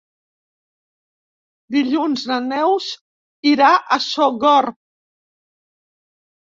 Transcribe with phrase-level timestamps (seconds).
[1.75, 2.89] Dilluns na Neus
[3.53, 4.81] irà a Sogorb.